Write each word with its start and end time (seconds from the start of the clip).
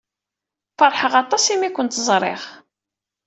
Feṛḥeɣ 0.77 1.13
aṭas 1.21 1.45
imi 1.53 1.65
ay 1.67 1.71
kent-ẓriɣ. 1.73 2.41